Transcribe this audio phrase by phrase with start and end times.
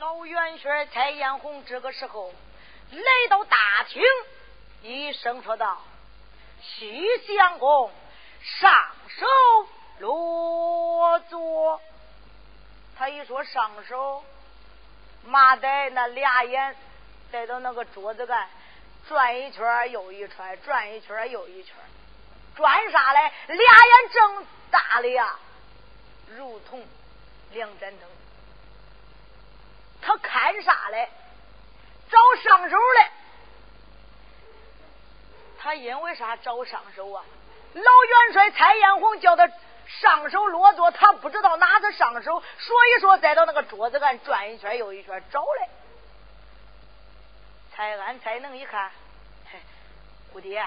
[0.00, 2.32] 老元帅蔡艳红这个时候
[2.90, 4.02] 来到大厅，
[4.80, 5.82] 一声说道
[6.62, 7.90] ：“西相公，
[8.40, 8.72] 上
[9.08, 9.26] 手
[9.98, 11.82] 落座。”
[12.96, 14.24] 他一说上手，
[15.26, 16.74] 马呆那俩眼
[17.30, 18.48] 带到那个桌子干，
[19.06, 21.74] 转一圈又一圈，转一圈又一圈，
[22.56, 23.30] 转啥嘞？
[23.48, 25.38] 俩眼睁大的呀，
[26.30, 26.82] 如同
[27.50, 28.08] 两盏灯。
[30.02, 31.08] 他看啥嘞？
[32.10, 33.10] 找上手嘞。
[35.58, 37.24] 他因为啥找上手啊？
[37.74, 39.48] 老元帅蔡艳红叫他
[39.86, 45.68] 上手落座，他不知道哪子上手，所以说再到那个桌子干转一圈又一圈找嘞。
[47.72, 48.90] 蔡安才能一看，
[49.52, 49.58] 嘿，
[50.32, 50.66] 姑爹，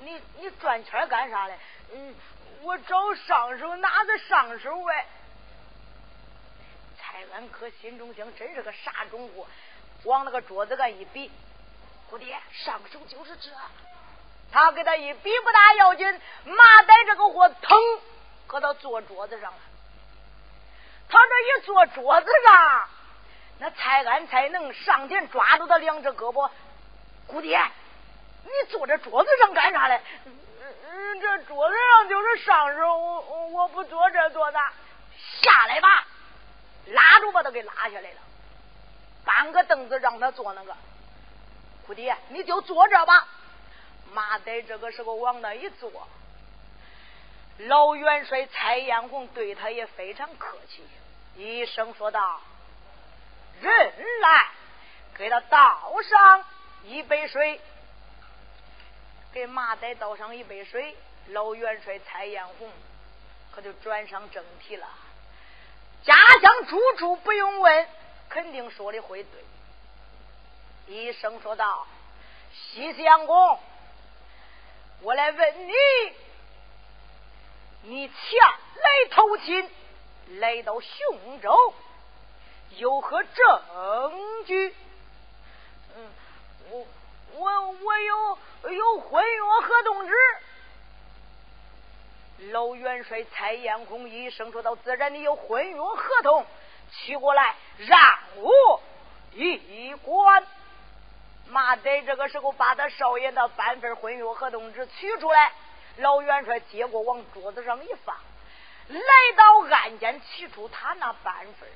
[0.00, 1.58] 你你转圈干啥嘞？
[1.92, 2.14] 嗯，
[2.62, 5.06] 我找上手，哪子上手呗？
[7.20, 9.46] 蔡安科心中想，真是个傻中货，
[10.04, 11.30] 往那个桌子上一比，
[12.08, 13.50] 姑爹上手就是这。
[14.50, 17.78] 他给他一比不大要紧，马呆这个货腾，
[18.46, 19.58] 搁到坐桌子上了。
[21.10, 22.88] 他这一坐桌子上，
[23.58, 26.50] 那蔡安才能上前抓住他两只胳膊。
[27.26, 27.60] 姑爹，
[28.44, 30.00] 你坐这桌子上干啥嘞？
[31.20, 34.72] 这桌子上就是上手，我我不坐这坐那，
[35.42, 36.06] 下来吧。
[36.90, 38.20] 拉住把他给拉下来了，
[39.24, 40.76] 搬个凳子让他坐那个。
[41.86, 43.26] 姑爹，你就坐这吧。
[44.12, 46.08] 马仔这个时候往那一坐，
[47.58, 50.84] 老元帅蔡艳红对他也非常客气，
[51.36, 52.40] 一声说道
[53.60, 53.72] ：“人
[54.20, 54.48] 来，
[55.14, 56.44] 给他倒上
[56.84, 57.60] 一杯水。”
[59.32, 60.96] 给马仔倒上一杯水，
[61.28, 62.68] 老元帅蔡艳红
[63.52, 64.88] 可就转上正题了。
[66.04, 67.88] 家乡住处不用问，
[68.28, 69.44] 肯定说的会对。
[70.86, 71.86] 医生说道
[72.52, 73.60] ：“西相公，
[75.02, 75.72] 我来问你，
[77.82, 79.70] 你前来投亲，
[80.38, 81.74] 来到雄州，
[82.76, 84.74] 有何证据？”
[85.96, 86.08] 嗯，
[86.70, 86.86] 我
[87.34, 88.38] 我我有
[88.70, 90.14] 有婚约合同纸。
[92.48, 96.46] 老元帅蔡艳红一声说道：“自然你有婚约合同，
[96.90, 97.98] 取过来让
[98.36, 98.80] 我
[99.34, 100.46] 一观。”
[101.48, 105.52] 马仔这个时候把他少爷的半份婚约合同纸取出来，
[105.98, 108.16] 老元帅接过往桌子上一放，
[108.88, 109.02] 来
[109.36, 111.68] 到案间取出他那半份，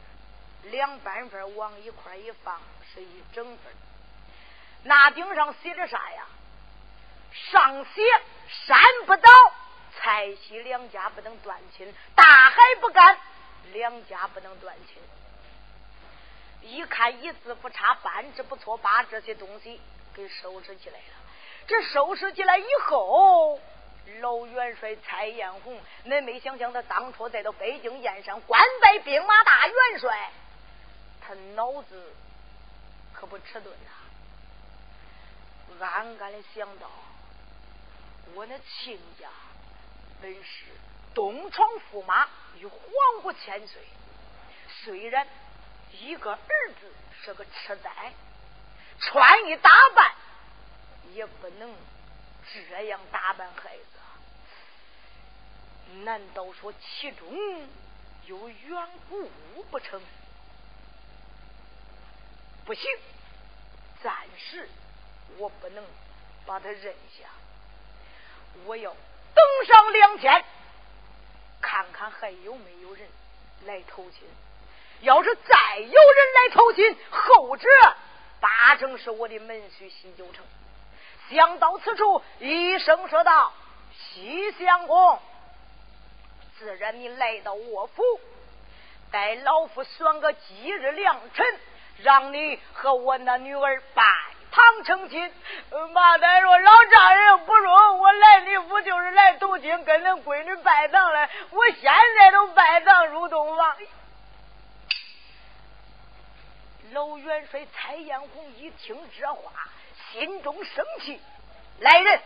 [0.71, 2.59] 两半份往一块一放，
[2.95, 3.59] 是一整份。
[4.85, 6.27] 那顶上写着啥呀？
[7.33, 8.03] 上写
[8.67, 9.29] 山不倒。
[9.97, 13.19] 蔡西两家不能断亲，大海不干，
[13.73, 15.03] 两家不能断亲。
[16.63, 19.81] 一看一字不差，半字不错，把这些东西
[20.15, 21.15] 给收拾起来了。
[21.67, 23.61] 这收拾起来以后，
[24.21, 30.31] 老元帅蔡艳红，恁没想想他当初在到北京燕山官拜兵马大元帅，
[31.21, 32.13] 他脑子
[33.15, 33.91] 可不迟钝呐，
[35.87, 36.91] 暗暗的想到，
[38.35, 39.29] 我那亲家。
[40.25, 40.65] 本是
[41.13, 42.27] 东床驸马
[42.59, 42.81] 与皇
[43.23, 43.83] 姑千岁，
[44.83, 45.27] 虽然
[45.93, 46.91] 一个儿子
[47.23, 48.11] 是个痴呆，
[48.99, 50.15] 穿衣打扮
[51.13, 51.75] 也不能
[52.71, 53.85] 这样打扮孩子。
[56.05, 57.69] 难道说其中
[58.25, 59.31] 有缘故
[59.71, 60.01] 不成？
[62.65, 62.91] 不行，
[64.03, 64.71] 暂时
[65.37, 65.85] 我不能
[66.47, 67.29] 把他认下，
[68.65, 68.97] 我要。
[69.35, 70.45] 等上两天，
[71.61, 73.09] 看看还有没有人
[73.67, 74.21] 来投亲。
[75.01, 75.93] 要是再有人
[76.35, 77.69] 来投亲，后者
[78.41, 80.45] 八成是我的门婿西九城。
[81.31, 83.53] 想到此处，一声说道
[83.97, 85.19] ：“西相公，
[86.59, 88.03] 自然你来到我府，
[89.11, 91.47] 待老夫选个吉日良辰，
[92.03, 94.03] 让你和我那女儿拜。”
[94.55, 95.33] 唐成亲，
[95.93, 101.29] 马丹说老丈人不中，我来你府就是来投亲，跟恁闺女拜堂来。
[101.51, 103.77] 我现在都拜堂入洞房。
[106.93, 109.51] 老元帅蔡艳红一听这话，
[110.13, 111.21] 心中生气。
[111.81, 112.21] 来人，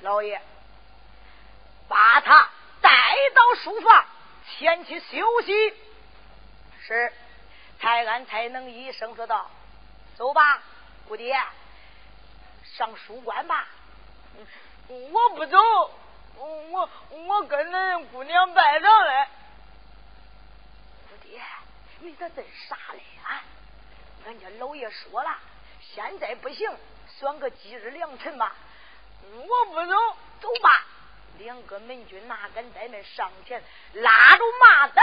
[0.00, 0.40] 老爷，
[1.86, 2.48] 把他
[2.80, 2.90] 带
[3.34, 4.06] 到书房，
[4.46, 5.74] 前去休息。
[6.80, 7.12] 是，
[7.78, 9.50] 蔡安才能一声说道
[10.16, 10.62] ：“走吧。”
[11.10, 11.36] 姑爹，
[12.62, 13.66] 上书馆吧。
[14.86, 15.58] 我不走，
[16.36, 19.26] 我我跟恁姑娘拜堂嘞。
[21.08, 21.42] 姑爹，
[21.98, 23.42] 你咋真傻嘞啊？
[24.24, 25.36] 俺家老爷说了，
[25.80, 26.70] 现在不行，
[27.18, 28.54] 选个吉日良辰吧。
[29.32, 30.86] 我不走，走吧。
[31.38, 33.60] 两个门军哪敢在那上前
[33.94, 35.02] 拉住马仔，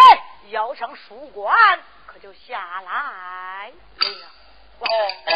[0.51, 4.31] 要上书馆，可就下来了。
[4.80, 5.28] 네.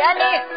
[0.00, 0.49] 俺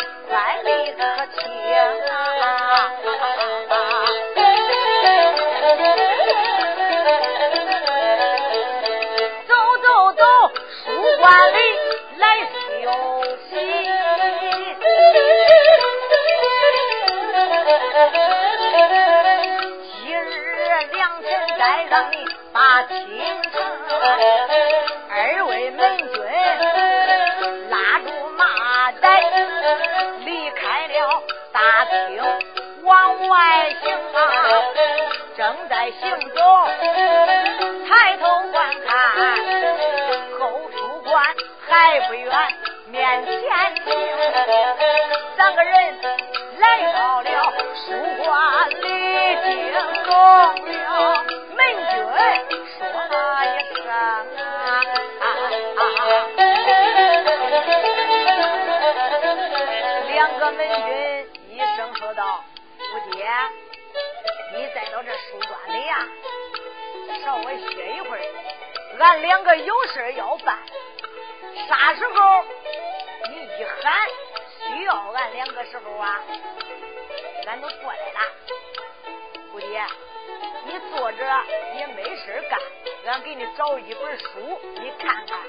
[83.73, 85.39] 有一本书，你看看。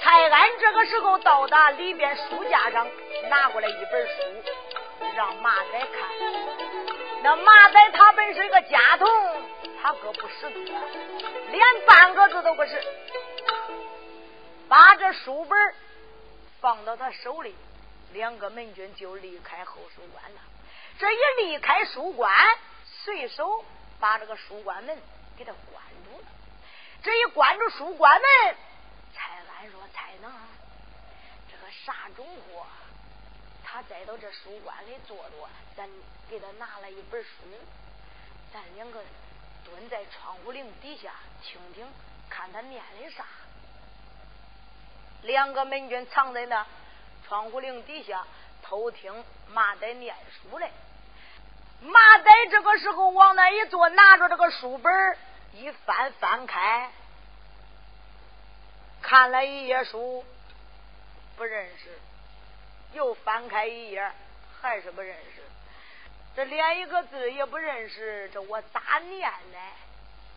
[0.00, 2.88] 蔡安这个时候到达里边书架上，
[3.28, 4.22] 拿过来一本书，
[5.16, 5.90] 让马仔看。
[7.24, 9.08] 那马仔他本是个家童，
[9.82, 10.72] 他可不识字，
[11.50, 12.80] 连半个字都不是。
[14.68, 15.74] 把这书本
[16.60, 17.52] 放到他手里，
[18.12, 20.40] 两个门军就离开后书馆了。
[21.00, 22.32] 这一离开书馆，
[23.02, 23.64] 随手
[23.98, 24.96] 把这个书馆门
[25.36, 25.82] 给他关。
[27.02, 28.56] 这一关住书馆门，
[29.14, 30.30] 蔡安说：“蔡能，
[31.50, 32.66] 这个啥中货？”
[33.64, 35.88] 他再到这书馆里坐坐，咱
[36.28, 37.28] 给他拿了一本书，
[38.52, 39.00] 咱两个
[39.64, 41.12] 蹲在窗户棂底下
[41.42, 41.86] 听听，
[42.28, 43.24] 看他念的啥。
[45.22, 46.66] 两个门军藏在那
[47.26, 48.26] 窗户棂底下
[48.62, 50.70] 偷听马仔念书嘞。
[51.80, 54.92] 马仔这个时候往那一坐，拿着这个书本
[55.52, 56.90] 一翻翻开，
[59.02, 60.24] 看了一页书，
[61.36, 61.98] 不认识。
[62.92, 64.12] 又翻开一页，
[64.60, 65.42] 还是不认识。
[66.34, 69.58] 这连一个字也不认识，这我咋念呢？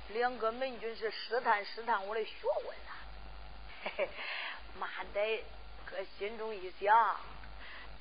[0.10, 2.32] 两个门军是试探试探我的学
[2.68, 2.92] 问呐。
[3.84, 4.10] 嘿嘿，
[4.80, 5.44] 马仔
[5.86, 7.18] 搁心中一想，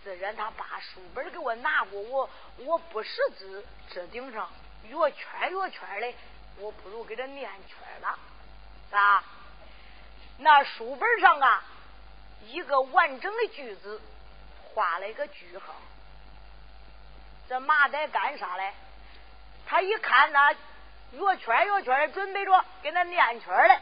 [0.05, 4.51] 自然他把书本给我拿过，我我不识字，这顶上
[4.85, 6.15] 月圈月圈的，
[6.59, 8.19] 我不如给他念圈了。
[8.91, 9.25] 啊，
[10.39, 11.65] 那书本上啊，
[12.47, 14.01] 一个完整的句子。
[14.75, 15.75] 画了一个句号，
[17.47, 18.73] 这马仔干啥嘞？
[19.67, 23.79] 他一看那月圈月圈，准备着给他念圈嘞。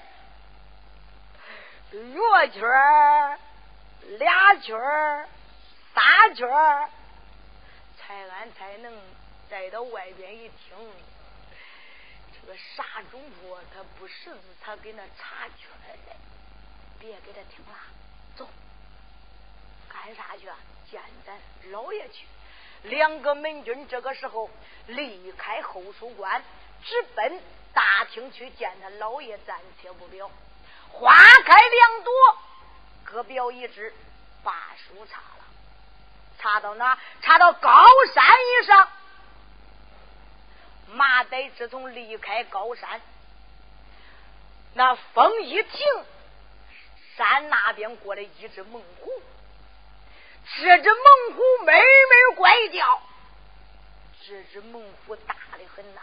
[1.92, 3.38] 月圈
[4.18, 4.76] 俩圈
[5.94, 6.48] 仨圈
[7.96, 8.92] 才安才能
[9.48, 10.92] 再到外边一听，
[12.50, 15.68] 个傻中货他不识字，他给那查圈
[16.06, 16.16] 嘞。
[16.98, 17.78] 别给他听了，
[18.36, 18.48] 走，
[19.88, 20.46] 干啥去？
[20.90, 21.38] 见咱
[21.70, 22.26] 老爷去，
[22.82, 24.50] 两个门军这个时候
[24.88, 26.42] 离开后书馆，
[26.82, 27.40] 直奔
[27.72, 29.38] 大厅去见他老爷。
[29.46, 30.28] 暂且不表，
[30.90, 32.12] 花开两朵，
[33.04, 33.94] 各表一枝，
[34.42, 35.44] 把书插了，
[36.40, 36.98] 插到哪？
[37.22, 37.70] 插到高
[38.12, 38.88] 山以上。
[40.92, 43.00] 马岱自从离开高山，
[44.74, 46.04] 那风一停，
[47.16, 49.10] 山那边过来一只猛虎。
[50.58, 53.02] 这只猛虎妹妹怪叫，
[54.26, 56.00] 这只猛虎大的很呐，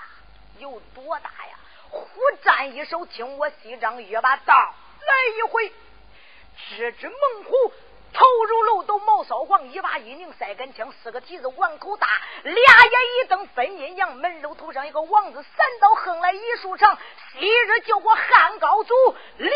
[0.59, 1.59] 有多大呀？
[1.89, 2.05] 虎
[2.43, 5.73] 战一手，听我西张约把刀来一回，
[6.77, 7.73] 这只猛虎。
[8.13, 12.07] 头如漏斗，毛骚黄，一把一拧赛杆枪，四个蹄子碗口大，
[12.43, 16.97] 俩眼一瞪分阴阳，门楼头上一个王字，三刀横来一竖长，
[17.33, 18.93] 昔日救过汉高祖
[19.37, 19.49] 刘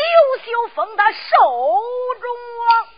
[0.44, 1.18] 秀封他寿
[2.20, 2.88] 中王。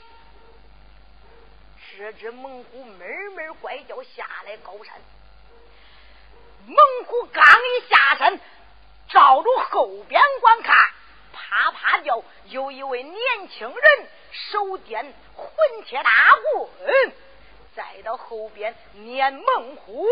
[1.96, 4.94] 这只猛虎闷闷怪叫下来高山，
[6.66, 8.40] 猛虎刚一下山，
[9.08, 10.76] 照着后边观看。
[11.32, 13.16] 啪啪叫，有一位年
[13.48, 15.04] 轻人手掂
[15.36, 15.46] 混
[15.84, 16.10] 铁大
[16.52, 17.12] 棍，
[17.76, 20.06] 再到后边撵猛虎。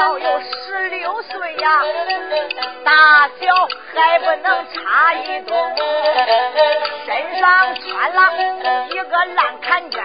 [0.00, 1.82] 到有十六岁呀，
[2.82, 5.54] 大小还不能差一冬，
[7.04, 8.32] 身上穿了
[8.88, 10.02] 一个烂坎肩，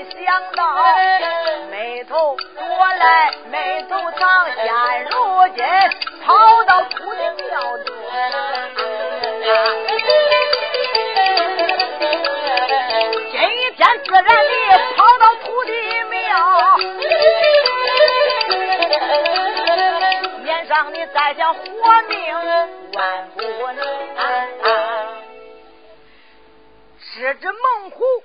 [0.00, 0.82] 没想到
[1.70, 2.64] 眉头多
[2.94, 5.62] 来眉头长，现如今
[6.24, 7.94] 跑到土地庙中。
[13.30, 14.30] 今天自然的
[14.96, 15.70] 跑到土地
[16.04, 16.78] 庙，
[20.42, 21.60] 面上你再想活
[22.08, 22.34] 命
[22.94, 23.42] 万不
[23.72, 23.86] 能。
[27.12, 28.19] 这只猛虎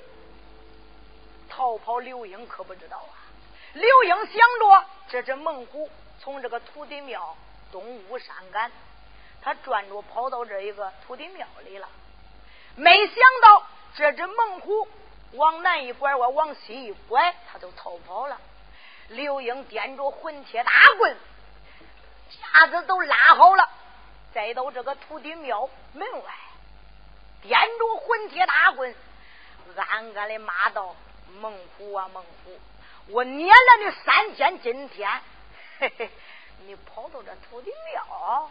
[1.65, 3.17] 逃跑，刘英可不知道啊。
[3.73, 7.35] 刘英想着，这只猛虎从这个土地庙
[7.71, 8.71] 东屋山赶，
[9.41, 11.89] 他转着跑到这一个土地庙里了。
[12.75, 13.63] 没想到
[13.95, 14.87] 这只猛虎
[15.31, 18.39] 往南一拐弯，往西一拐，他就逃跑了。
[19.07, 21.17] 刘英掂着混铁大棍，
[22.53, 23.67] 架子都拉好了，
[24.35, 26.31] 再到这个土地庙门外，
[27.43, 28.93] 掂着混铁大棍，
[29.75, 30.95] 暗暗的骂道
[31.41, 32.59] ：“猛虎啊，猛虎！
[33.07, 35.09] 我撵了你三天，今天，
[35.79, 36.09] 嘿嘿，
[36.65, 38.49] 你跑到这土地庙，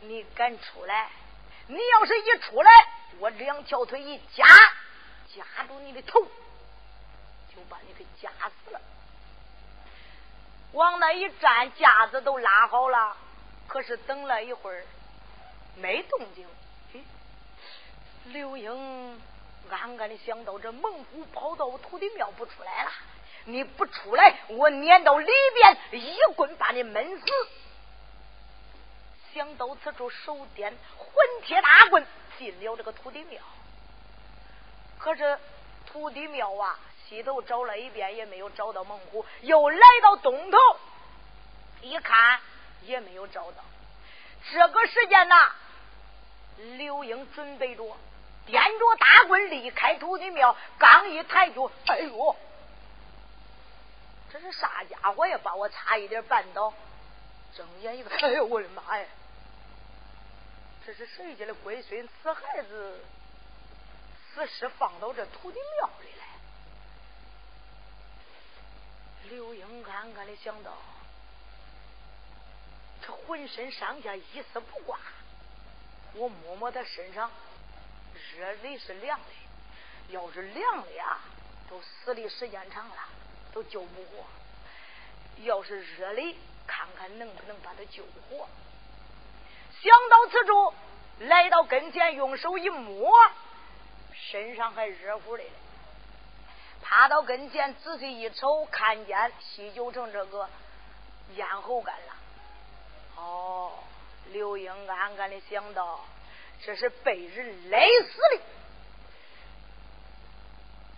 [0.00, 1.10] 你敢出来？”
[1.70, 2.70] 你要是一出来，
[3.18, 4.46] 我两条腿一夹，
[5.36, 8.80] 夹住你的头，就把你给夹死了。
[10.72, 13.14] 往那一站，架子都拉好了，
[13.66, 14.82] 可是等了一会儿
[15.76, 16.46] 没动静。
[18.24, 19.20] 刘英
[19.76, 22.90] 暗暗的想到：这猛虎跑到我土地庙不出来了，
[23.44, 27.26] 你不出来，我撵到里边一棍把你闷死。
[29.34, 32.04] 想到此处，手掂混铁大棍
[32.38, 33.40] 进了这个土地庙。
[34.98, 35.38] 可是
[35.86, 40.58] 土地庙啊，西头找了一遍也没有找到猛虎，又来到东头
[41.82, 42.40] 一看
[42.82, 43.62] 也没有找到。
[44.50, 45.52] 这个时间呐，
[46.76, 47.96] 刘英准备着
[48.48, 52.36] 掂着大棍离开土地庙，刚一抬脚，哎呦，
[54.32, 55.38] 这是啥家伙呀？
[55.42, 56.72] 把我差一点绊倒。
[57.54, 59.06] 睁眼一看， 哎呦，我的妈呀！
[60.86, 62.08] 这是谁家的龟孙？
[62.22, 63.00] 死孩子，
[64.34, 66.26] 死尸放到这土地庙里来。
[69.30, 70.72] 刘英暗暗的想到，
[73.02, 74.98] 这浑身上下一丝不挂，
[76.14, 77.30] 我摸摸他身上，
[78.36, 81.18] 热的是凉的，要是凉的呀，
[81.68, 82.96] 都死的时间长了，
[83.52, 84.24] 都救不活；
[85.44, 88.48] 要是热的，看看能不能把他救活。
[89.80, 90.74] 想到此处，
[91.20, 93.12] 来到跟前，用手一摸，
[94.12, 95.44] 身上还热乎的。
[96.82, 100.48] 爬到跟前，仔细一瞅，看见西九城这个
[101.34, 102.14] 咽喉干了。
[103.16, 103.72] 哦，
[104.32, 106.04] 刘英暗暗的想到，
[106.64, 108.42] 这是被人勒死的。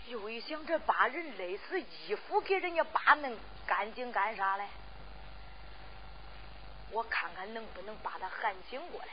[0.08, 3.36] 又一想，这把人勒死，衣服给人家扒弄
[3.66, 4.64] 干净干啥嘞？
[6.90, 9.06] 我看看能不能把他喊醒过来。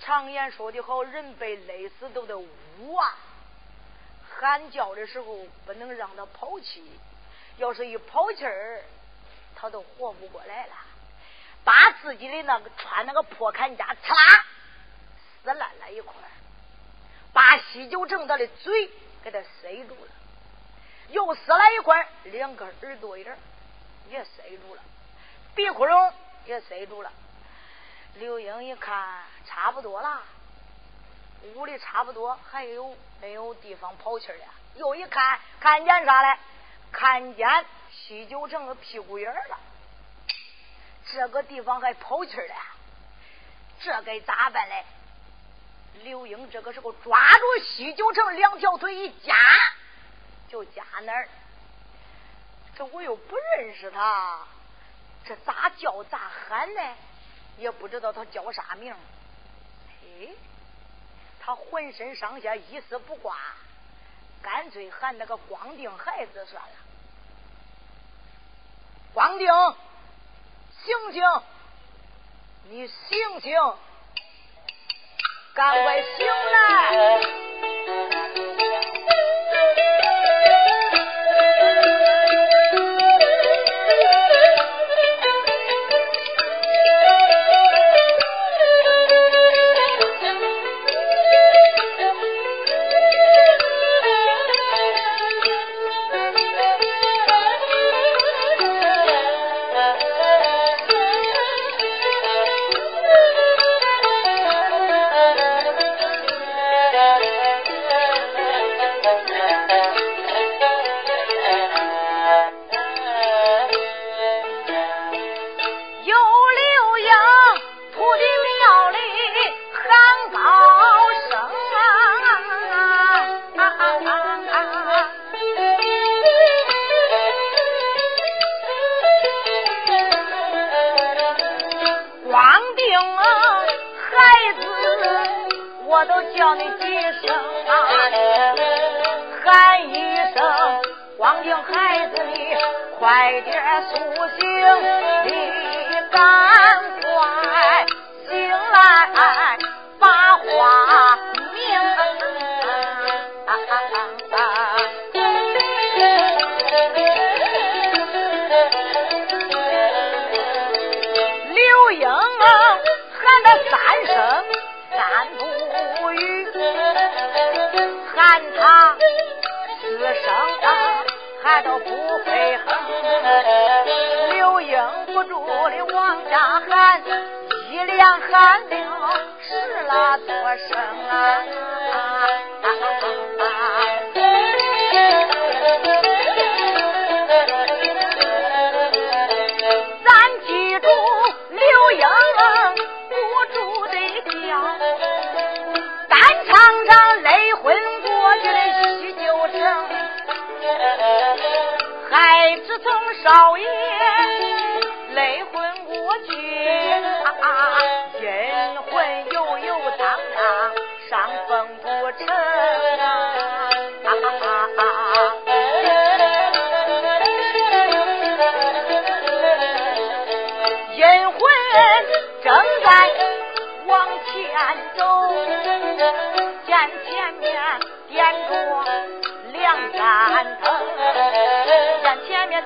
[0.00, 3.16] 常言说的好，人被勒死都得捂啊。
[4.36, 6.84] 喊叫的时候不能让他跑气，
[7.56, 8.82] 要是一跑气儿，
[9.54, 10.74] 他都活不过来了。
[11.64, 14.46] 把自己的那个穿那个破坎肩，刺啦
[15.44, 16.14] 撕烂了一块，
[17.34, 18.90] 把西九城他的嘴
[19.22, 20.10] 给他塞住了，
[21.10, 23.38] 又撕了一块，两个耳朵眼
[24.08, 24.82] 也塞住了，
[25.54, 26.12] 鼻窟窿
[26.46, 27.12] 也塞住了。
[28.14, 30.22] 刘英一看，差不多了。
[31.54, 34.44] 屋里差不多还有没有地方跑气儿的？
[34.76, 36.38] 又一看，看见啥嘞？
[36.90, 39.58] 看见西九成的屁股眼了。
[41.12, 42.54] 这个地方还跑气儿的，
[43.80, 44.84] 这该咋办嘞？
[46.02, 49.34] 刘英这个时候抓住西九城两条腿一夹，
[50.48, 51.28] 就夹那儿。
[52.74, 54.40] 这我又不认识他，
[55.24, 56.80] 这咋叫咋喊呢？
[57.56, 58.94] 也不知道他叫啥名。
[60.02, 60.28] 哎。
[61.46, 63.36] 他浑身上下一丝不挂，
[64.40, 66.70] 干脆喊那个光腚孩子算了。
[69.12, 69.76] 光腚，
[70.82, 71.22] 醒醒！
[72.70, 73.52] 你醒醒！
[75.54, 77.20] 赶快醒来！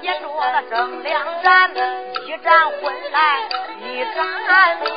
[0.09, 1.71] 见前面点着那正两盏，
[2.25, 3.17] 一盏昏来，
[3.83, 4.25] 一盏
[4.81, 4.89] 明。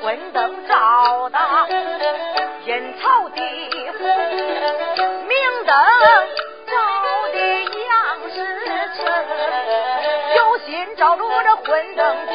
[0.00, 1.38] 昏灯照的
[2.66, 3.40] 阴曹地
[3.98, 4.04] 府，
[5.26, 5.74] 明灯
[6.66, 6.72] 照
[7.32, 8.36] 的阳世
[10.64, 12.34] 身照着我这昏灯走，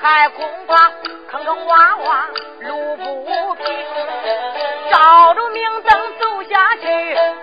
[0.00, 0.90] 还恐怕
[1.30, 2.26] 坑坑洼洼
[2.60, 3.64] 路不平。
[4.90, 6.88] 照着明灯走下去，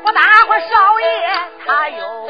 [0.03, 1.05] 我大伙少爷
[1.65, 2.29] 他又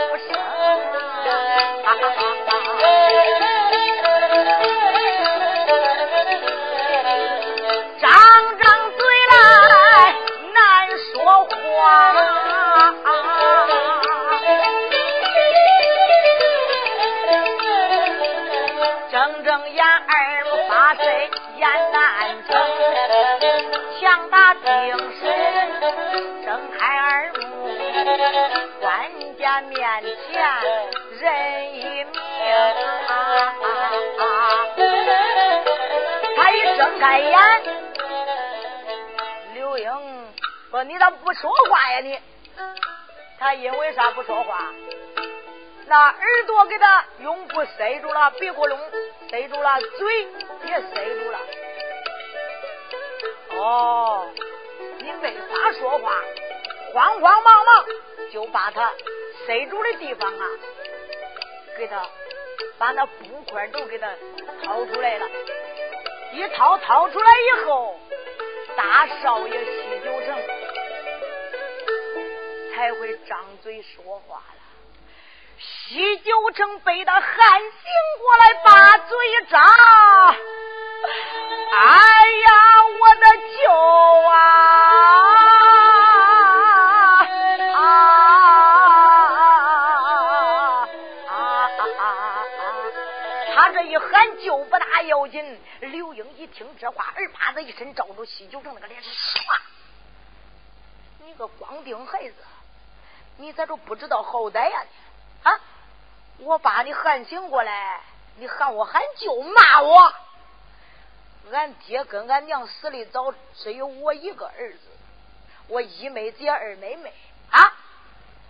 [24.12, 24.62] 强打精
[25.21, 25.32] 神，
[26.43, 27.39] 睁开耳目，
[28.82, 30.43] 官家面前
[31.17, 32.13] 人一命。
[36.36, 37.39] 他一睁开眼，
[39.54, 39.89] 刘英
[40.71, 42.02] 说：“你咋不说话呀？
[42.02, 42.19] 你？”
[43.39, 44.74] 他因为啥不说话？
[45.88, 48.78] 那耳朵给他用布塞住了，鼻窟窿
[49.30, 50.28] 塞住了，嘴
[50.65, 51.39] 也塞住了。
[53.58, 54.28] 哦，
[55.00, 56.12] 你没法说话，
[56.94, 57.86] 慌慌忙忙
[58.32, 58.92] 就把他
[59.46, 60.46] 塞住的地方啊，
[61.78, 62.02] 给他
[62.78, 64.08] 把那布块都给他
[64.64, 65.28] 掏出来了。
[66.34, 68.00] 一掏掏出来以后，
[68.78, 70.42] 大少爷西九城
[72.74, 74.62] 才会张嘴说话了。
[75.58, 77.70] 西九城被他喊醒
[78.20, 79.18] 过来，把嘴
[79.50, 79.62] 张。
[81.74, 81.78] 哎
[82.46, 82.50] 呀，
[83.00, 83.50] 我的舅
[84.30, 84.32] 啊！
[87.78, 87.80] 啊
[91.98, 92.00] 啊！
[93.56, 95.60] 他这一喊救不大要紧。
[95.82, 99.42] 刘英一听这话，耳巴子一伸，照住西九城那个脸，唰！
[101.24, 102.36] 你个光腚孩子，
[103.38, 104.90] 你咋都不知道好歹呀你？
[105.50, 105.60] 啊！
[106.40, 108.02] 我把你喊醒过来，
[108.36, 110.14] 你喊我喊舅，骂我。
[111.51, 114.80] 俺爹跟俺娘死的早，只有我一个儿子，
[115.67, 117.13] 我一妹子二妹妹
[117.49, 117.73] 啊，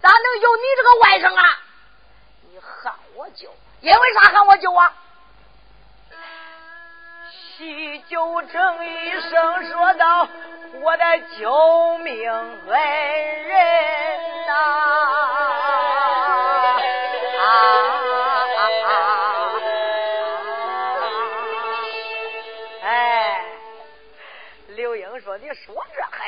[0.01, 1.59] 咋能有你这个外甥啊？
[2.49, 4.93] 你喊我舅，因为啥喊我舅啊？
[7.57, 10.27] 喜九成一声说道
[10.81, 15.20] ：“我的救命恩人呐！”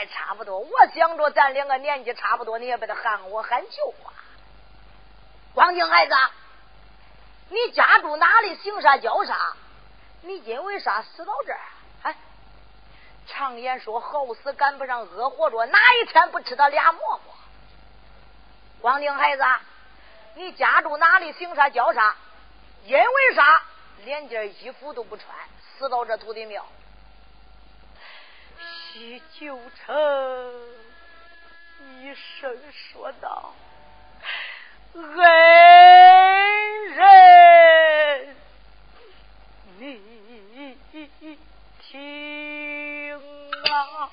[0.08, 0.60] 差不多。
[0.60, 4.14] 我想着咱两个年纪差不多，你也把他喊我喊舅啊。
[5.54, 6.14] 光景孩子，
[7.50, 8.56] 你家住哪里？
[8.58, 9.54] 姓啥叫啥？
[10.22, 11.60] 你因为啥死到这儿？
[12.04, 12.16] 哎，
[13.28, 17.34] 常言说好死赶不上恶活着，哪一天不吃他俩馍馍？
[18.82, 19.44] 光景孩子。”
[20.36, 21.32] 你家住哪里？
[21.34, 22.16] 姓啥叫啥？
[22.86, 23.62] 因为啥？
[24.04, 25.28] 连件衣服都不穿，
[25.78, 26.66] 死到这土地庙。
[28.94, 29.96] 西九城
[32.00, 33.52] 一声说道
[34.94, 35.04] ：“恩
[36.92, 38.36] 人，
[39.80, 40.00] 你
[41.80, 44.12] 听啊！”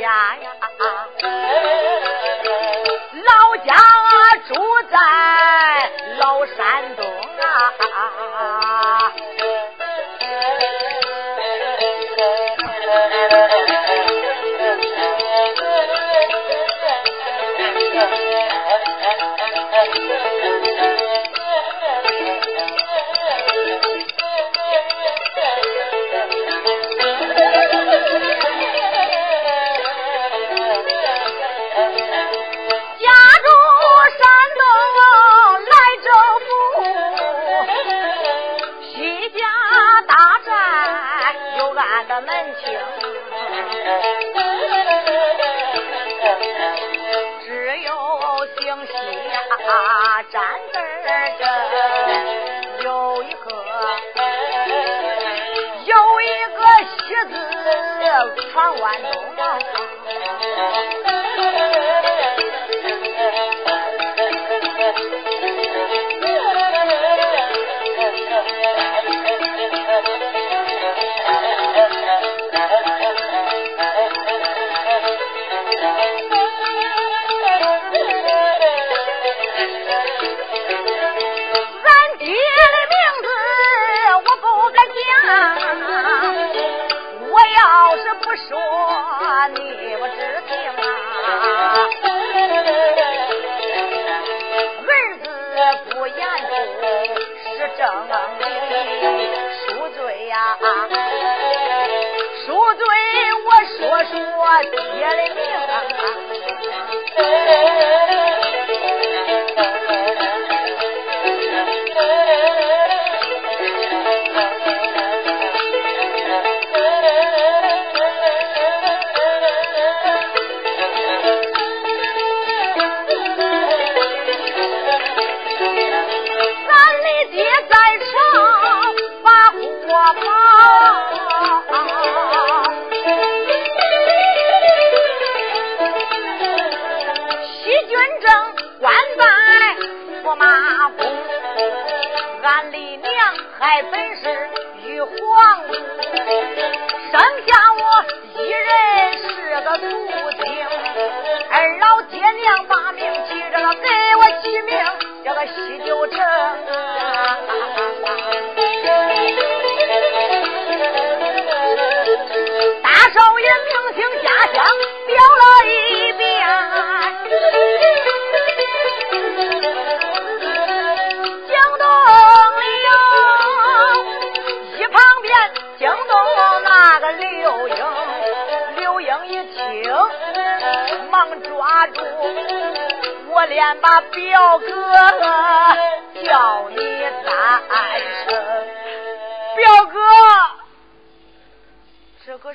[0.00, 0.56] 家呀，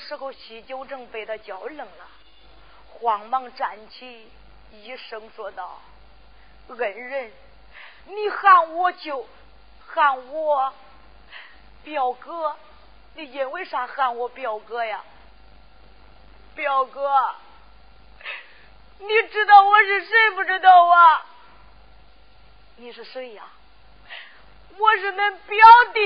[0.05, 2.07] 时候，西九正被他叫愣了，
[2.93, 4.29] 慌忙站起，
[4.71, 5.81] 一声说道
[6.69, 7.31] ：“恩人，
[8.05, 9.27] 你喊我就
[9.87, 10.73] 喊我
[11.83, 12.55] 表哥，
[13.15, 15.03] 你因为啥喊我表哥呀？
[16.53, 17.35] 表哥，
[18.99, 21.25] 你知道我是谁不知道啊？
[22.77, 23.47] 你是谁呀？
[24.77, 25.99] 我是恁表弟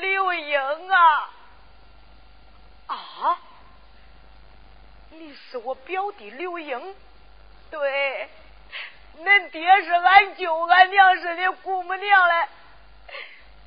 [0.00, 1.30] 刘英啊！
[2.94, 3.38] 啊！”
[5.12, 6.94] 你是我表弟刘英，
[7.70, 8.28] 对，
[9.18, 12.48] 恁爹是俺舅，俺娘是你姑母娘嘞。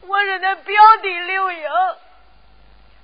[0.02, 1.70] 我是恁表弟刘英。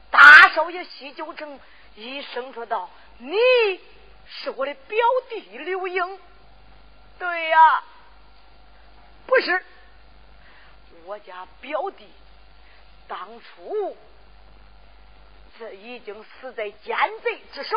[0.09, 1.59] 大少爷西九成
[1.95, 3.37] 一声说道：“你
[4.25, 4.97] 是我的表
[5.29, 6.19] 弟刘英。”
[7.19, 7.83] 对呀，
[9.27, 9.63] 不是，
[11.05, 12.09] 我家表弟
[13.07, 13.95] 当初
[15.59, 17.75] 这已经死在奸贼之手。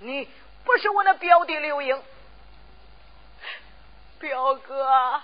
[0.00, 0.28] 你
[0.64, 2.02] 不是我的表弟刘英，
[4.18, 5.22] 表哥，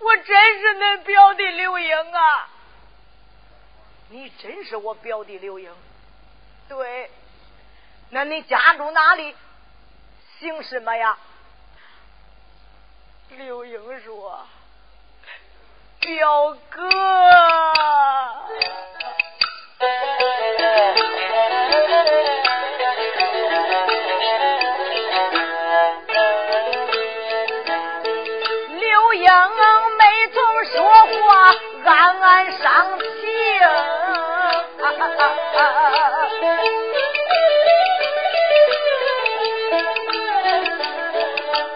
[0.00, 2.48] 我真是恁表弟刘英啊！
[4.08, 5.72] 你真是我表弟刘英？
[6.68, 7.08] 对，
[8.10, 9.36] 那你家住哪里？
[10.40, 11.16] 姓什么呀？
[13.28, 14.44] 刘英说
[16.00, 16.88] ：“表哥。”
[19.82, 19.88] 刘
[29.14, 29.24] 英
[29.98, 31.52] 没总说话
[31.84, 33.08] 暗暗伤情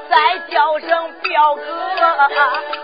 [0.09, 2.76] 再叫声表哥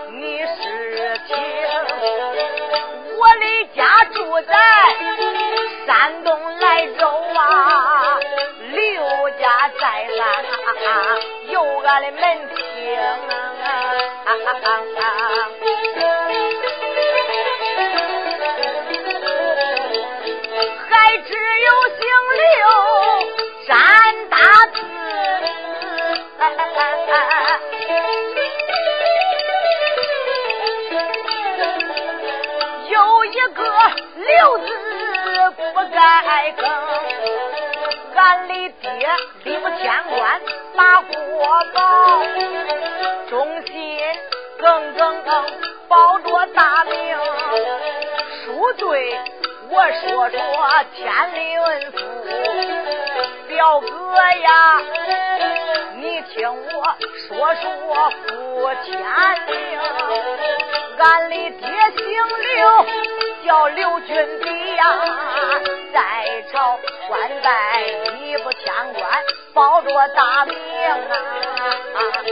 [12.01, 12.63] 的门庭。
[14.25, 15.02] 刘
[58.83, 58.91] 天
[59.47, 59.79] 灵，
[60.97, 61.67] 俺的爹
[61.97, 62.03] 姓
[62.41, 62.85] 刘。
[63.45, 64.83] 叫刘俊斌呀，
[65.93, 65.99] 在
[66.49, 67.81] 朝官拜
[68.21, 69.03] 一不天官，
[69.53, 72.22] 保着大名啊！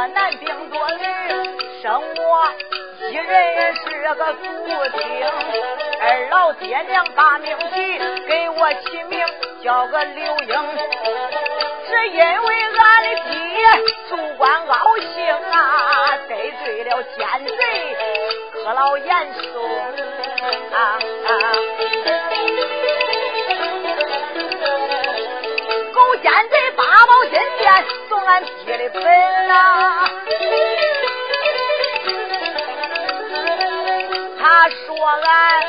[0.00, 1.04] 没生多男病多女。
[1.82, 2.50] 生我
[3.10, 4.44] 一人是个孤
[4.96, 5.00] 丁，
[6.00, 9.20] 二老爹娘把命起，给我起名
[9.62, 10.54] 叫个刘英，
[11.86, 13.34] 是因为俺的爹
[14.08, 16.34] 主官高兴啊，得
[16.64, 17.96] 罪了奸贼
[18.52, 19.44] 可老严嵩
[20.72, 20.98] 啊，
[25.94, 26.59] 狗奸贼
[28.30, 29.02] 俺爹的坟
[29.50, 29.54] 啊。
[34.38, 35.64] 他说俺，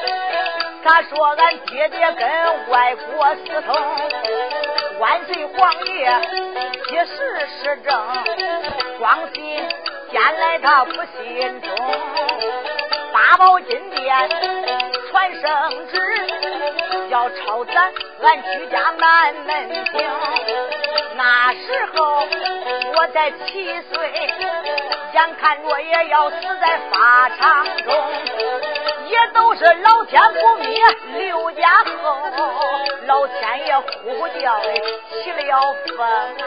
[0.83, 3.69] 他说俺爹爹跟外国私通，
[4.99, 6.21] 万岁皇爷
[6.91, 7.89] 一时失政，
[8.99, 9.67] 光信
[10.11, 11.67] 见来他不心中，
[13.11, 14.29] 八宝金殿
[15.09, 15.93] 传圣旨，
[17.09, 17.91] 要抄咱
[18.21, 20.80] 俺居家南门庭。
[21.15, 22.23] 那时候
[22.95, 24.11] 我才七岁，
[25.13, 27.93] 眼看着也要死在法场中，
[29.07, 30.81] 也都是老天不灭
[31.19, 32.17] 刘家后，
[33.07, 33.83] 老天爷呼
[34.19, 36.41] 呼叫起了风啊！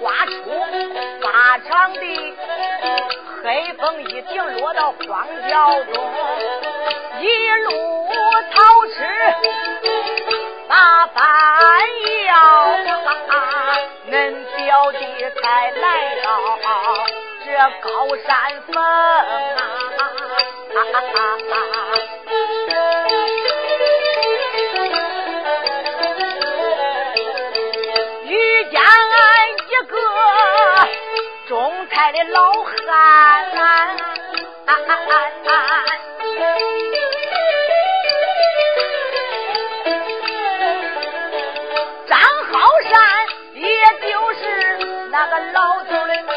[0.00, 0.32] 刮出
[1.20, 2.34] 法场的
[3.42, 6.12] 黑风一顶落到荒郊中，
[7.20, 7.70] 一路
[8.52, 8.96] 操持
[10.68, 11.22] 把饭
[12.26, 12.32] 要，
[14.10, 14.12] 恁
[14.56, 14.98] 表弟
[15.40, 15.86] 才来
[16.22, 16.28] 到
[17.44, 17.48] 这
[17.80, 17.88] 高
[18.26, 18.30] 山
[18.72, 19.62] 峰啊。
[20.74, 20.78] 种
[21.50, 22.11] 菜
[32.12, 32.74] 的老汉
[33.56, 33.96] 啊
[34.66, 34.92] 啊啊
[35.46, 35.84] 啊
[42.06, 42.60] 张浩
[42.90, 42.92] 山
[43.54, 43.64] 也
[44.02, 46.32] 就是那个老头的命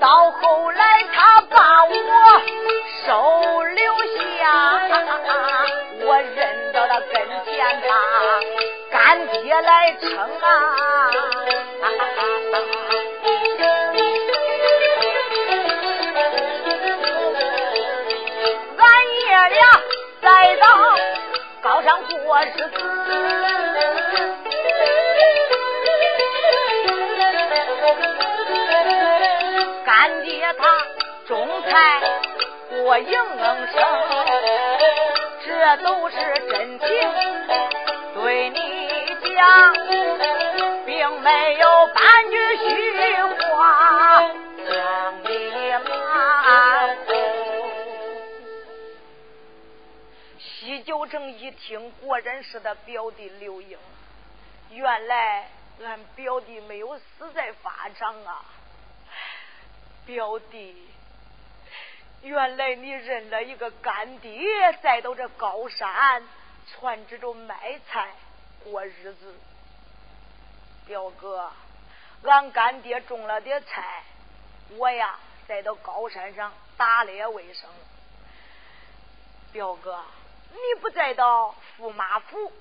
[0.00, 1.92] 到后来他把我
[3.06, 4.88] 收留下
[6.06, 7.88] 我认到了跟前他
[8.90, 10.79] 干爹来称啊
[33.00, 33.80] 过营生，
[35.44, 36.16] 这都是
[36.48, 36.88] 真情。
[38.14, 38.56] 对你
[39.34, 39.74] 讲，
[40.84, 42.92] 并没有半句虚
[43.52, 44.22] 话，
[44.68, 45.28] 将你
[45.88, 46.98] 瞒
[50.38, 53.78] 西九城一听，果然是他表弟刘英。
[54.70, 55.48] 原来
[55.82, 58.44] 俺表弟没有死在法场啊！
[60.06, 60.88] 表弟，
[62.22, 64.40] 原来你认了一个干爹，
[64.82, 66.22] 再到这高山。
[66.72, 68.14] 传着着卖菜
[68.62, 69.34] 过日子，
[70.86, 71.50] 表哥，
[72.22, 74.04] 俺干爹种了点菜，
[74.76, 75.18] 我呀
[75.48, 77.68] 再到高山上打猎为生。
[79.50, 80.04] 表哥，
[80.52, 82.52] 你不再到驸马府，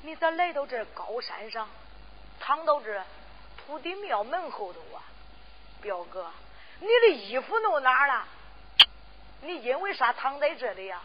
[0.00, 1.68] 你咋来到这高山上，
[2.40, 3.04] 躺到这
[3.58, 5.04] 土地庙门后头啊？
[5.82, 6.32] 表哥，
[6.80, 8.26] 你的衣服弄哪了？
[9.42, 11.02] 你因为啥躺在这里呀？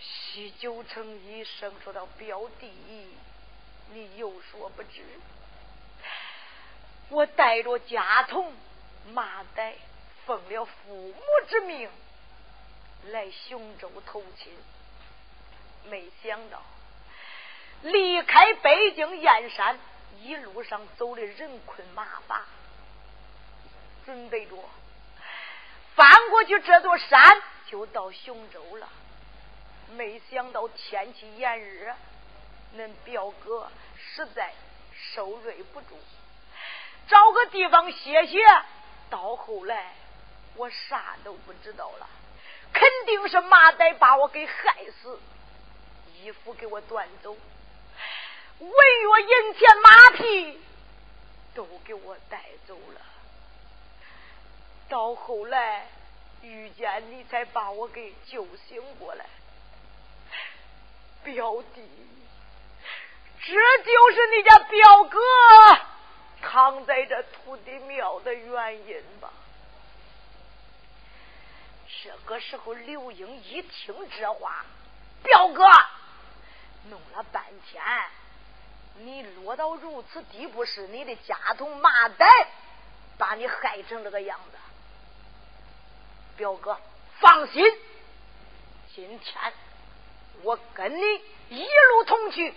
[0.00, 2.72] 西九城医生说道：“表弟，
[3.92, 5.02] 你有所不知，
[7.08, 8.52] 我带着家童
[9.08, 9.72] 马岱，
[10.26, 11.16] 奉了父母
[11.48, 11.90] 之命
[13.06, 14.52] 来雄州投亲，
[15.86, 16.62] 没想到
[17.82, 19.78] 离开北京燕山，
[20.20, 22.44] 一路上走的人困马乏，
[24.04, 24.56] 准备着
[25.98, 28.88] 翻过去这座山，就到雄州了。”
[29.96, 31.92] 没想到天气炎热，
[32.76, 34.52] 恁表哥实在
[34.94, 35.98] 受瑞不住，
[37.08, 38.38] 找个地方歇歇。
[39.10, 39.94] 到后来，
[40.54, 42.06] 我啥都不知道了，
[42.72, 45.18] 肯定是马仔把我给害死，
[46.14, 47.34] 衣服给我端走，
[48.58, 50.60] 文月银钱马匹
[51.54, 53.00] 都给我带走了。
[54.88, 55.86] 到后来
[56.42, 59.26] 遇见你，才把我给救醒过来。
[61.24, 61.82] 表弟，
[63.40, 65.18] 这就是你家表哥
[66.40, 69.30] 躺在这土地庙的原因吧？
[72.02, 74.64] 这个时候，刘英一听这话，
[75.22, 75.64] 表哥
[76.88, 77.82] 弄了半天，
[78.98, 82.26] 你落到如此地步，是你的家童马仔
[83.18, 84.57] 把你害成这个样子。
[86.38, 86.78] 表哥，
[87.18, 87.64] 放心，
[88.94, 89.52] 今天。
[90.44, 91.02] 我跟你
[91.48, 92.54] 一路同去，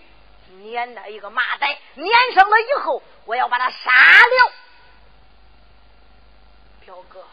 [0.52, 4.52] 撵那一个麻袋，撵上了以后，我要把他杀了。
[6.82, 7.26] 表哥，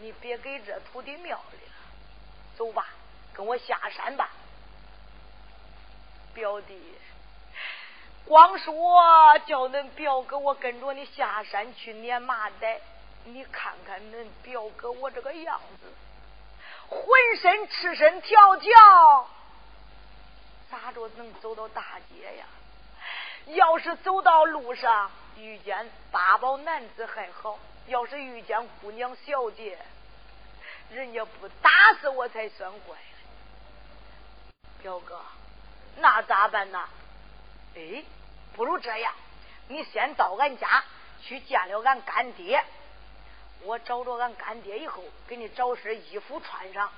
[0.00, 1.72] 你别给这土地庙里了，
[2.58, 2.88] 走吧，
[3.32, 4.28] 跟我下山吧。
[6.34, 6.78] 表弟，
[8.26, 12.80] 光说叫恁表哥我跟着你下山去撵麻袋，
[13.24, 15.92] 你看看恁表哥我这个样子，
[16.88, 17.00] 浑
[17.40, 19.28] 身赤身条条。
[20.70, 22.44] 咋着能走到大街呀？
[23.46, 29.78] 要是走到路上遇见八宝男子还好，要是遇见姑娘小姐，
[30.90, 31.70] 人家不打
[32.00, 32.96] 死我才算怪。
[34.82, 35.20] 表哥，
[35.96, 36.88] 那咋办呢？
[37.76, 38.02] 哎，
[38.54, 39.12] 不如这样，
[39.68, 40.84] 你先到俺家
[41.22, 42.64] 去见了俺干爹，
[43.64, 46.90] 我找着俺干爹以后，给你找身衣服穿上，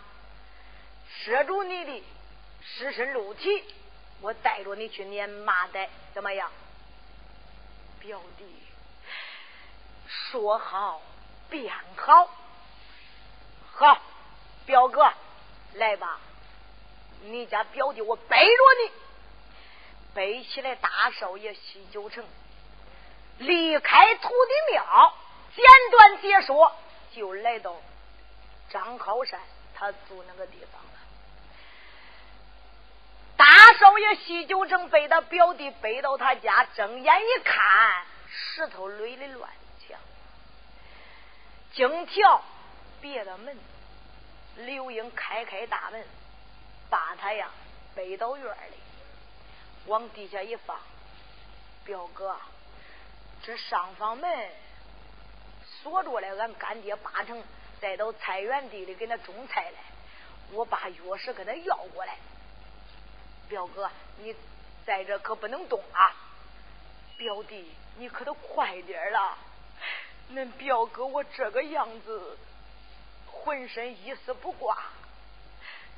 [1.24, 2.04] 遮住你的。
[2.68, 3.64] 尸身露体，
[4.20, 6.50] 我带着你去撵马仔，怎么样？
[8.00, 8.44] 表弟，
[10.08, 11.00] 说好
[11.48, 12.28] 便好。
[13.72, 14.00] 好，
[14.64, 15.12] 表哥，
[15.74, 16.18] 来吧。
[17.22, 18.90] 你家表弟，我背着你，
[20.12, 22.24] 背起来大少爷西九城，
[23.38, 25.14] 离开土地庙，
[25.56, 26.70] 简短解说，
[27.14, 27.74] 就来到
[28.68, 29.40] 张靠山
[29.74, 30.90] 他住那个地方了。
[33.38, 33.46] 大
[33.78, 39.50] 少爷西九正被他表弟背到他家，睁眼一看，石头垒的乱
[39.80, 39.98] 墙，
[41.72, 42.42] 荆条
[43.00, 43.58] 别的门。
[44.56, 46.04] 刘英开开大门，
[46.88, 47.50] 把他呀
[47.94, 48.76] 背到院里，
[49.86, 50.78] 往地下一放。
[51.84, 52.36] 表哥，
[53.42, 54.50] 这上房门
[55.88, 57.40] 锁着了，俺干爹八成
[57.80, 59.78] 带到菜园地里给他种菜来，
[60.50, 62.16] 我把钥匙给他要过来。
[63.48, 64.34] 表哥，你
[64.84, 66.12] 在这可不能动啊！
[67.16, 69.38] 表弟，你可得快点了。
[70.32, 72.36] 恁表哥我这个样子，
[73.30, 74.76] 浑身一丝不挂，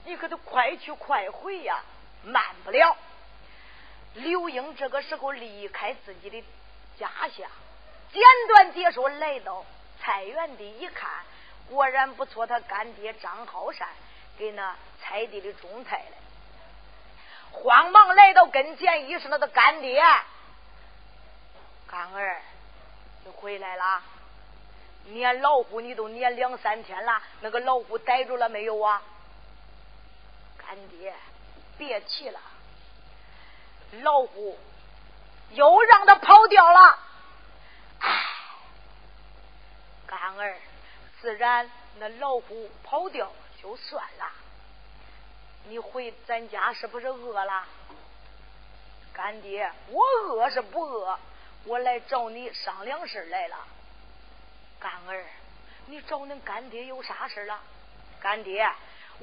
[0.05, 1.83] 你可得快去快回呀！
[2.25, 2.95] 慢不了。
[4.13, 6.45] 刘英这个时候离开自己的
[6.99, 7.51] 家乡，
[8.13, 9.65] 简短结束，来到
[10.01, 11.11] 菜园地一看，
[11.69, 13.89] 果然不错，他干爹张浩山
[14.39, 16.13] 给那菜地里种菜嘞。
[17.51, 20.03] 慌忙来到跟前，一声：“他的干爹，
[21.87, 22.43] 干儿，
[23.25, 24.03] 你回来了。
[25.07, 29.03] 撵老虎你都撵两三天了，那个老虎逮住了没有啊？
[30.59, 31.15] 干爹，
[31.77, 32.41] 别气了。”
[34.03, 34.59] 老虎
[35.53, 36.99] 又让他跑掉了，
[38.01, 38.27] 唉，
[40.09, 40.57] 干儿，
[41.21, 43.31] 自然那老虎跑掉
[43.63, 44.33] 就算了。
[45.69, 47.65] 你回咱家是不是饿了？
[49.13, 51.19] 干爹，我饿是不饿？
[51.65, 53.57] 我来找你商量事来了。
[54.81, 55.27] 干儿，
[55.87, 57.61] 你找恁干爹有啥事了？
[58.19, 58.69] 干爹，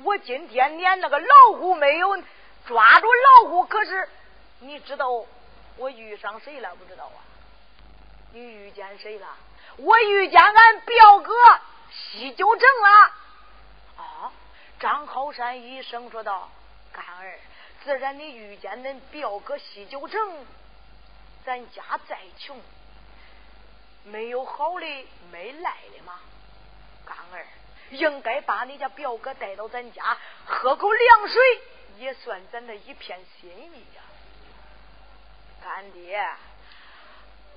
[0.04, 2.16] 我今天撵那个老虎没有
[2.68, 4.08] 抓住老虎，可是。
[4.60, 5.10] 你知道
[5.76, 6.74] 我遇上谁了？
[6.76, 7.20] 不知道啊？
[8.32, 9.28] 你遇见谁了？
[9.78, 11.34] 我遇见俺表哥
[11.92, 12.90] 西九正了。
[13.98, 14.32] 啊！
[14.80, 16.50] 张浩山一声说道
[16.92, 17.40] ：“干儿，
[17.84, 20.46] 自然你遇见恁表哥西九正。
[21.46, 22.60] 咱家再穷，
[24.04, 26.20] 没有好的没赖的嘛。
[27.06, 27.46] 干儿，
[27.92, 31.62] 应该把你家表哥带到咱家喝口凉水，
[31.98, 34.02] 也算咱的一片心意呀。”
[35.64, 36.28] 干爹，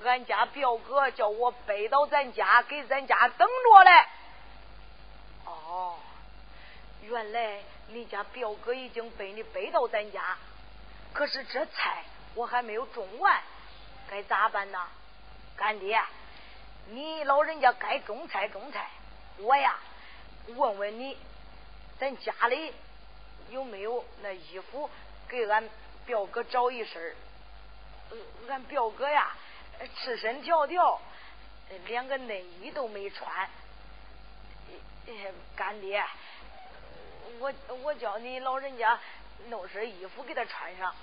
[0.04, 4.06] 俺家表哥叫我背到咱家，给咱家等着嘞。
[5.44, 5.98] 哦，
[7.02, 10.36] 原来你家表哥已经被你背到咱家，
[11.12, 13.42] 可是这菜我还没有种完，
[14.08, 14.88] 该咋办呢？
[15.56, 16.00] 干爹，
[16.86, 18.88] 你老人家该种菜种菜，
[19.38, 19.76] 我呀
[20.46, 21.18] 问问你，
[21.98, 22.72] 咱家里
[23.50, 24.88] 有没有那衣服
[25.28, 25.68] 给俺
[26.06, 27.16] 表哥找一身？
[28.48, 29.36] 俺表哥呀，
[29.96, 31.00] 赤身条条，
[31.86, 33.48] 连个内衣都没穿。
[35.56, 36.04] 干爹，
[37.38, 37.52] 我
[37.82, 38.98] 我叫你老人家
[39.48, 40.94] 弄身衣服给他穿上。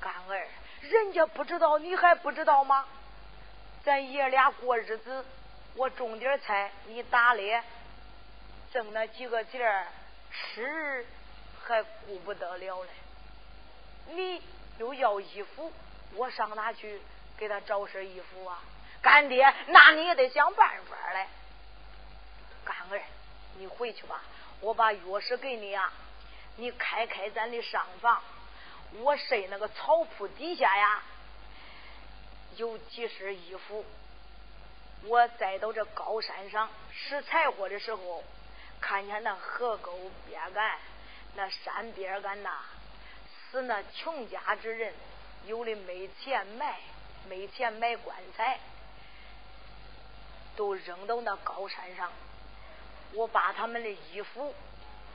[0.00, 0.48] 干儿，
[0.80, 2.86] 人家不知道，你还不知道吗？
[3.84, 5.24] 咱爷俩过日子，
[5.74, 7.62] 我种点菜，你打猎，
[8.72, 9.86] 挣那几个钱
[10.32, 11.06] 吃
[11.62, 12.90] 还顾不得了嘞。
[14.08, 14.42] 你
[14.78, 15.72] 又要衣服。
[16.16, 17.00] 我上哪去
[17.40, 18.62] 给他找身衣服啊？
[19.00, 21.26] 干爹，那你也得想办法嘞。
[22.62, 23.00] 干儿，
[23.56, 24.20] 你回去吧，
[24.60, 25.90] 我把钥匙给你啊。
[26.56, 28.22] 你开开咱的上房，
[28.98, 31.02] 我睡那个草铺底下呀，
[32.56, 33.86] 有几身衣服。
[35.04, 38.22] 我再到这高山上拾柴火的时候，
[38.82, 40.78] 看见那河沟边干，
[41.36, 42.50] 那山边干呐，
[43.50, 44.92] 是那穷家之人。
[45.46, 46.78] 有的没钱买，
[47.28, 48.58] 没钱买棺材，
[50.56, 52.10] 都扔到那高山上。
[53.12, 54.54] 我把他们的衣服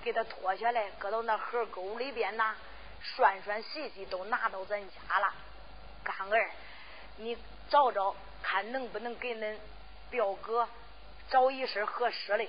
[0.03, 2.55] 给他脱下来，搁到那河沟里边呐，
[3.01, 5.33] 涮涮洗洗，都拿到咱家了。
[6.03, 6.51] 干儿，
[7.17, 7.37] 你
[7.69, 9.57] 找找看能不能给恁
[10.09, 10.67] 表哥
[11.29, 12.47] 找一身合适的。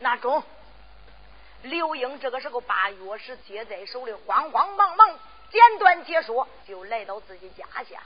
[0.00, 0.42] 那中，
[1.62, 5.18] 刘英这个时候把钥匙接在手里，慌慌忙忙。
[5.50, 8.02] 简短解说，就来到自己家下，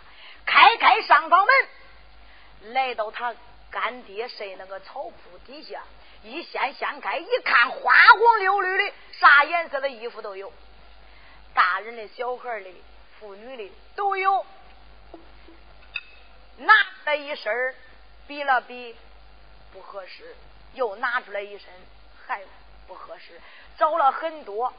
[0.46, 3.34] 开开上房门，来到他
[3.70, 5.82] 干爹睡那个草铺底下，
[6.22, 10.52] 一掀掀开，一看花红柳绿的，啥颜色的衣服都有，
[11.52, 12.70] 大人的、小孩的、
[13.18, 14.46] 妇女的都有。
[16.58, 16.72] 拿
[17.06, 17.74] 了一身
[18.28, 18.94] 比了比，
[19.72, 20.36] 不合适，
[20.74, 21.68] 又拿出来一身，
[22.24, 22.42] 还
[22.86, 23.40] 不合适，
[23.78, 24.72] 找了很多，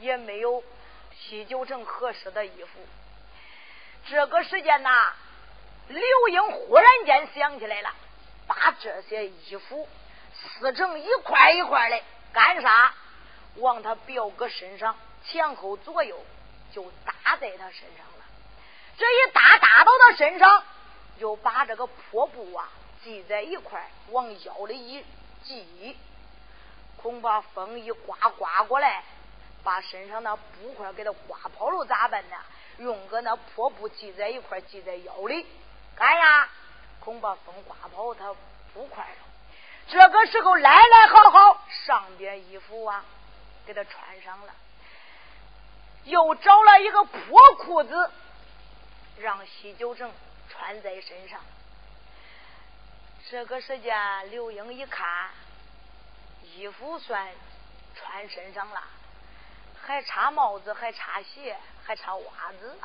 [0.00, 0.62] 也没有。
[1.28, 2.80] 西九成合适的衣服，
[4.06, 5.12] 这个时间呐，
[5.88, 7.90] 刘英忽然间想起来了，
[8.46, 9.88] 把这些衣服
[10.34, 12.02] 撕成一块一块的，
[12.32, 12.94] 干啥？
[13.56, 16.22] 往他表哥身上前后左右
[16.72, 18.24] 就搭在他身上了。
[18.98, 20.62] 这一搭搭到他身上，
[21.18, 22.68] 又把这个破布啊
[23.02, 25.04] 系在一块，往腰里一
[25.42, 25.96] 系，
[26.96, 29.04] 恐怕风一刮刮过来。
[29.64, 32.36] 把身上那布块给他刮跑了咋办呢？
[32.78, 35.46] 用个那破布系在一块，系在腰里，
[35.96, 36.48] 干呀！
[37.00, 38.34] 恐怕风刮跑他
[38.72, 39.16] 布块了。
[39.86, 43.04] 这个时候来来好好，上边衣服啊，
[43.64, 44.52] 给他穿上了。
[46.04, 48.10] 又找了一个破裤子，
[49.18, 50.10] 让西九成
[50.48, 51.40] 穿在身上。
[53.30, 55.30] 这个时间，刘英一看，
[56.42, 57.28] 衣服算
[57.94, 58.82] 穿身上了，
[59.86, 62.76] 还差帽子，还差鞋，还差袜子，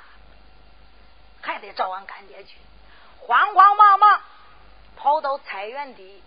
[1.41, 2.57] 还得找俺干爹去。
[3.19, 4.21] 慌慌忙忙
[4.95, 6.23] 跑到菜园地，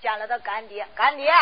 [0.00, 1.32] 见了他干爹，干爹，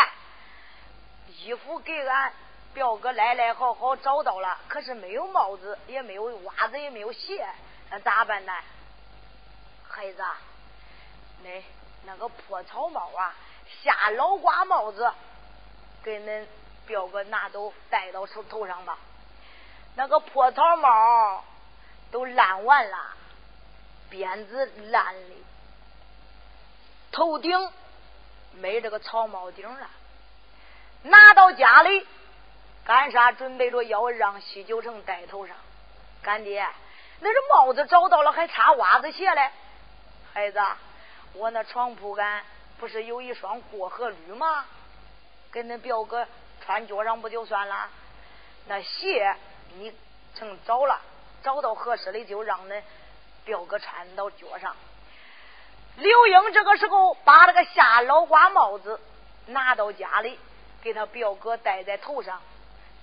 [1.27, 2.33] 衣服给俺
[2.73, 7.47] 表哥来来好好找到了，可是没有帽子，也没有袜子，也没有鞋，
[7.89, 8.53] 那咋办呢？
[9.87, 10.23] 孩子，
[11.43, 11.49] 那。
[12.05, 13.35] 那个破草帽啊，
[13.83, 15.13] 下老瓜帽子，
[16.01, 16.45] 给恁
[16.89, 18.97] 表哥拿走戴到头头上吧。
[19.95, 21.43] 那个破草帽
[22.11, 22.97] 都烂完了，
[24.09, 25.35] 鞭子烂的，
[27.11, 27.71] 头顶
[28.53, 29.87] 没这个草帽顶了。
[31.03, 32.07] 拿到家里
[32.83, 33.31] 干啥？
[33.31, 35.55] 准备着要让西九城戴头上。
[36.23, 36.67] 干爹，
[37.19, 39.51] 那这帽子找到了，还差袜子鞋嘞，
[40.33, 40.59] 孩子。
[41.33, 42.43] 我那床铺杆
[42.79, 44.65] 不是有一双过河驴吗？
[45.51, 46.27] 跟恁表哥
[46.69, 47.89] 穿脚上不就算了？
[48.67, 49.35] 那鞋
[49.79, 49.91] 你
[50.35, 51.01] 成找了，
[51.41, 52.83] 找到合适的就让恁
[53.43, 54.75] 表哥穿到脚上。
[55.95, 59.01] 刘英这个时候把那个下老瓜帽子
[59.47, 60.37] 拿到家里，
[60.79, 62.39] 给他表哥戴在头上，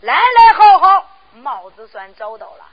[0.00, 2.64] 来来好好，帽子算找到了。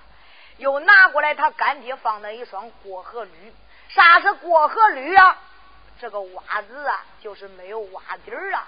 [0.58, 3.52] 又拿过来他干爹放的一双过河驴。
[3.90, 5.40] 啥是过河驴啊？
[6.00, 8.68] 这个袜子啊，就是没有袜底儿啊。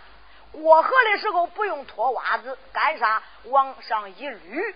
[0.51, 3.21] 过河的时候不用脱袜子，干啥？
[3.45, 4.75] 往上一捋，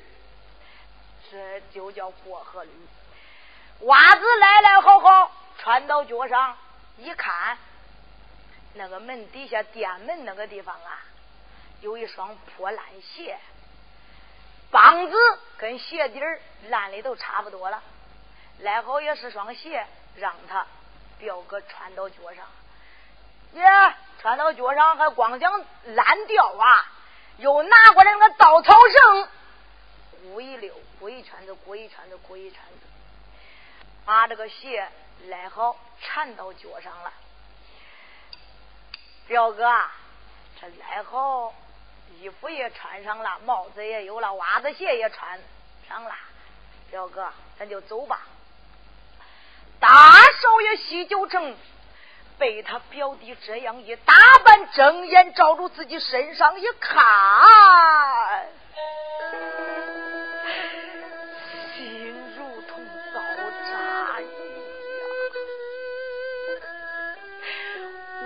[1.31, 2.71] 这就叫过河驴。
[3.81, 6.57] 袜子来来好好穿到脚上，
[6.97, 7.57] 一看，
[8.73, 11.01] 那个门底下店门那个地方啊，
[11.81, 13.39] 有一双破烂鞋，
[14.71, 15.17] 帮子
[15.57, 16.19] 跟鞋底
[16.67, 17.81] 烂的都差不多了。
[18.59, 19.85] 来好也是双鞋。
[20.15, 20.65] 让他
[21.17, 22.45] 表哥穿到脚上，
[23.53, 26.85] 耶，穿到脚上还光想烂掉啊！
[27.37, 29.29] 又拿过来那个稻草绳，
[30.21, 32.85] 鼓一溜，鼓一圈子，鼓一圈子，鼓一圈子，
[34.05, 34.89] 把这个鞋
[35.27, 37.13] 来好缠到脚上了。
[39.25, 39.63] 表哥，
[40.59, 41.53] 这来好，
[42.19, 45.39] 衣服也穿上了，帽子也有了，袜子鞋也穿
[45.87, 46.13] 上了。
[46.91, 48.21] 表哥，咱就走吧。
[49.79, 51.55] 大少爷西九城
[52.39, 54.13] 被他表弟这样一打
[54.45, 57.03] 扮，睁眼照住自己身上一看，
[61.75, 62.83] 心如同
[63.13, 63.19] 刀
[63.69, 65.03] 扎一样。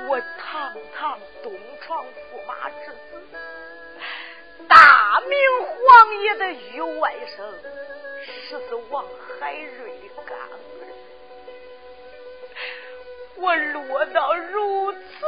[0.07, 1.51] 我堂堂东
[1.81, 3.19] 床驸马之子，
[4.67, 5.35] 大明
[5.65, 7.37] 皇爷的御外甥，
[8.23, 9.03] 十四王
[9.39, 10.59] 海瑞的干儿。
[13.35, 15.22] 我落到如此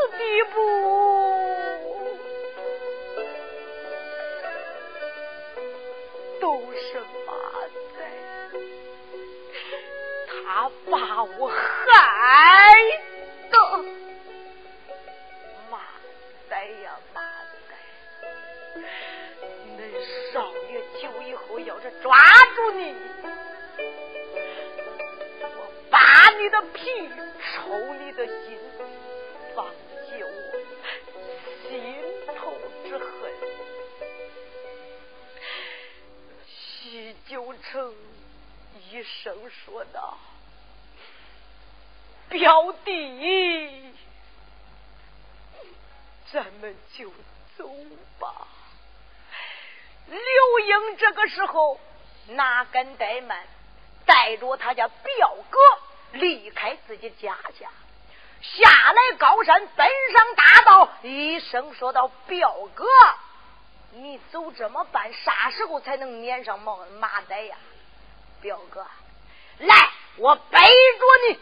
[52.75, 53.41] 哪敢怠慢？
[54.05, 55.59] 带着他家表哥
[56.11, 57.69] 离开自己家家，
[58.41, 62.85] 下来高山，奔上大道，一声说道：“表哥，
[63.91, 67.55] 你走这么办，啥时候才能撵上马马仔呀？”
[68.41, 68.85] 表哥，
[69.59, 71.39] 来，我背着你。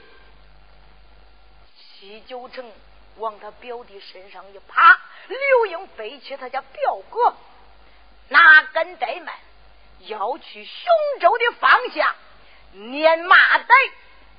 [1.75, 2.71] 西九城
[3.17, 7.35] 往他表弟身上一趴，刘英背起他家表哥，
[8.29, 9.35] 哪敢怠慢，
[10.07, 10.83] 要去雄
[11.19, 12.15] 州的方向。
[12.73, 13.73] 撵马仔，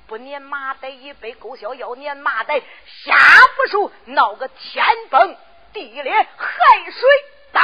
[0.07, 2.59] 不撵马仔一杯狗笑，要撵马仔
[3.05, 3.15] 下
[3.55, 5.37] 不熟，闹个天崩
[5.73, 7.09] 地裂，海水
[7.53, 7.61] 倒。